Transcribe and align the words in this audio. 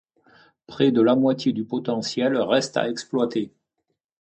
Près 0.65 0.91
de 0.91 0.99
la 0.99 1.15
moitié 1.15 1.53
du 1.53 1.63
potentiel 1.63 2.35
reste 2.35 2.75
à 2.75 2.89
exploiter. 2.89 3.51